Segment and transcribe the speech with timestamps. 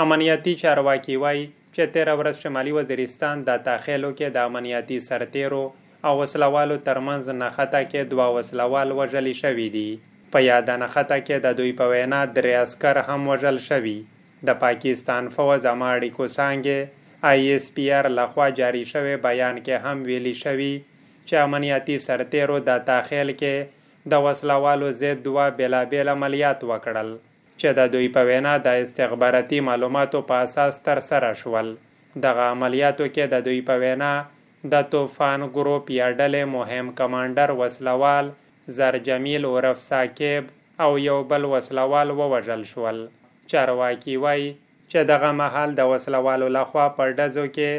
[0.00, 5.64] امنیتی چارواکي وایي چې تیر ورځ شمالي وزیرستان د تاخیلو کې د امنیتی سرتیرو
[6.10, 9.90] او وسلوالو ترمنځ نخته کې دوه وسلوال وژل شوي دي.
[10.32, 13.98] په یاد نخته کې د دوی په وینا درې اسکر هم وژل شوي.
[14.50, 16.78] د پاکستان فوز اماړي کو څنګه
[17.32, 20.70] آی ایس پی آر لخوا جاری شوی بیان کې هم ویلي شوی
[21.26, 27.12] چې امنیتی سرتیرو د تاخیل کې د وسلوالو زید دوه بېلابېل عملیات وکړل.
[27.60, 31.68] چې د دوی په وینا د استخباراتي معلوماتو په اساس ترسره شول.
[32.26, 34.12] دغه عملیاتو کې د دوی په وینا
[34.72, 38.26] د طوفان ګروپ یا ډلې مهم کمانډر وسلوال،
[38.76, 40.52] زر جمیل عرف ساکب
[40.84, 43.00] او یو بل وسلوال ووژل شول.
[43.50, 44.50] چارواکي وایي
[44.90, 47.72] چې دغه محل د وسلوالو لخوا په ډزو کې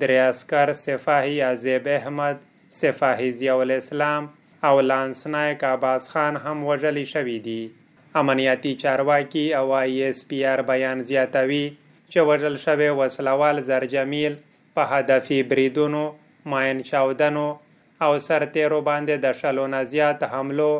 [0.00, 2.36] درې اسکر سفاهي عزیب احمد
[2.80, 4.28] سفاهی ضیاء الاسلام
[4.68, 7.62] او لانس نایک عباس خان هم وژلی شوی دي.
[8.20, 11.64] امنیتی چارواکي او آی ایس پی آر بیان زیاتوي
[12.12, 14.34] چې وژل شوی وسلوال زرجمیل
[14.74, 16.02] په هدفي بریدونو،
[16.54, 17.46] ماین چاودنو
[18.04, 20.72] او سرتیرو باندې د شلو نه زیات حملو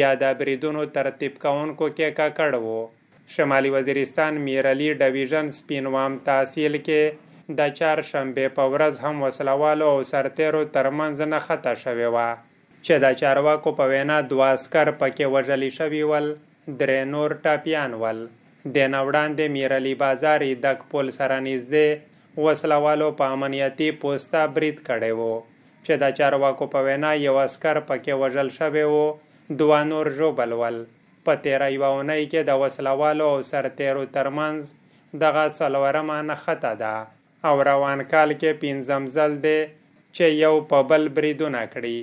[0.00, 2.80] یا د بریدونو ترتیب کوونکو کې ککړ وو.
[3.34, 9.98] شمالي وزیرستان میرعلی ډویژن سپینوام تحصیل کې د چار شنبه په ورځ هم وسلوالو او
[10.12, 12.18] سرتیرو ترمنځ نه خطا شوی و
[12.84, 16.28] چې د چارواکو په وینا دوه اسکر پکې وژلی شوي ول
[16.66, 18.18] درې نور ټاپیان ول.
[18.76, 21.88] د نوړاندې میرعلی بازار دک پل سره نږدې
[22.46, 25.34] وسلوالو په امنیتي پوستا برید کړی وو
[25.84, 29.06] چې د چارواکو په وینا یو اسکر پکې وژل شوی وو
[29.62, 30.76] دوه نور ژوبل ول.
[31.24, 34.60] په تیره یوه اونۍ کې د وسلوالو او سرتیرو ترمنځ
[35.24, 36.94] دغه څلورمه نښته ده
[37.48, 39.60] او روان کال کې پنځم ځل دی
[40.16, 41.98] چې یو په بل بریدونه کړي.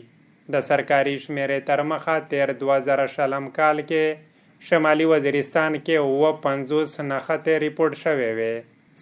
[0.53, 4.05] د سرکاري شمیرې تر مخه تیر دوه زره شلم کال کې
[4.59, 8.55] شمالي وزیرستان کې اووه پنځوس نښتې ریپورټ شوې وې.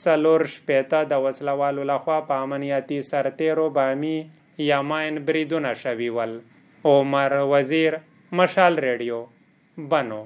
[0.03, 6.39] څلور شپېته د وسلوالو لخوا په امنیتي سرتیرو بامي یا ماین بریدونه شوي ول.
[6.86, 7.94] عمر وزیر،
[8.32, 9.26] مشال ریډیو،
[9.77, 10.23] بنو.